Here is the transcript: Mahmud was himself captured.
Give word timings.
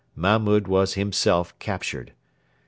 Mahmud 0.15 0.67
was 0.67 0.95
himself 0.95 1.53
captured. 1.59 2.13